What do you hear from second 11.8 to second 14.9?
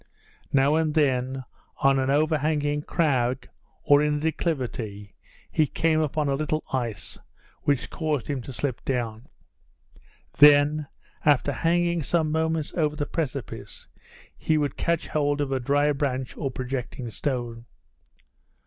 some moments over the precipice, he would